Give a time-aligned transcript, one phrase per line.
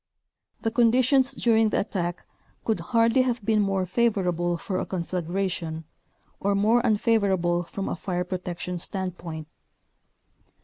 [0.61, 2.25] The conditions during the attack
[2.65, 5.83] could hardly have been more favorable for a conflagration,
[6.39, 9.47] or more unfavorable from a fire protection standpoint.